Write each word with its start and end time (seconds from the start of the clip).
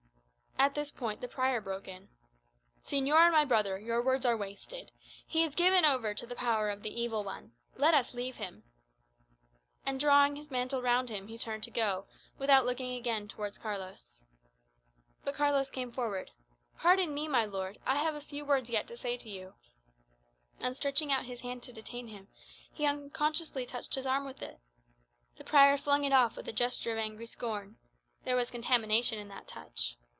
At 0.59 0.75
this 0.75 0.91
point 0.91 1.21
the 1.21 1.27
prior 1.27 1.59
broke 1.59 1.87
in. 1.87 2.07
"Señor 2.83 3.17
and 3.19 3.31
my 3.33 3.43
brother, 3.43 3.79
your 3.79 3.99
words 3.99 4.27
are 4.27 4.37
wasted. 4.37 4.91
He 5.25 5.43
is 5.43 5.55
given 5.55 5.85
over 5.85 6.13
to 6.13 6.27
the 6.27 6.35
power 6.35 6.69
of 6.69 6.83
the 6.83 7.01
evil 7.01 7.23
one. 7.23 7.53
Let 7.77 7.95
us 7.95 8.13
leave 8.13 8.35
him." 8.35 8.61
And 9.87 9.99
drawing 9.99 10.35
his 10.35 10.51
mantle 10.51 10.79
round 10.79 11.09
him, 11.09 11.29
he 11.29 11.37
turned 11.39 11.63
to 11.63 11.71
go, 11.71 12.05
without 12.37 12.63
looking 12.67 12.93
again 12.93 13.27
towards 13.27 13.57
Carlos. 13.57 14.23
But 15.23 15.33
Carlos 15.33 15.71
came 15.71 15.91
forward. 15.91 16.29
"Pardon 16.77 17.11
me, 17.11 17.27
my 17.27 17.43
lord; 17.43 17.79
I 17.83 17.95
have 17.95 18.13
a 18.13 18.21
few 18.21 18.45
words 18.45 18.69
yet 18.69 18.87
to 18.89 18.97
say 18.97 19.17
to 19.17 19.29
you;" 19.31 19.55
and, 20.59 20.75
stretching 20.77 21.11
out 21.11 21.25
his 21.25 21.41
hand 21.41 21.63
to 21.63 21.73
detain 21.73 22.09
him, 22.09 22.27
he 22.71 22.85
unconsciously 22.85 23.65
touched 23.65 23.95
his 23.95 24.05
arm 24.05 24.25
with 24.25 24.43
it. 24.43 24.59
The 25.37 25.43
prior 25.43 25.75
flung 25.75 26.03
it 26.03 26.13
off 26.13 26.35
with 26.37 26.47
a 26.47 26.53
gesture 26.53 26.91
of 26.91 26.99
angry 26.99 27.25
scorn. 27.25 27.77
There 28.25 28.35
was 28.35 28.51
contamination 28.51 29.17
in 29.17 29.27
that 29.29 29.47
touch. 29.47 29.97